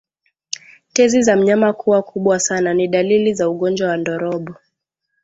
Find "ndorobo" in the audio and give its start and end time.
3.97-4.55